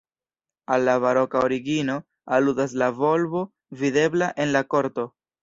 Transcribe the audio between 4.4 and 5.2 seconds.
en la korto.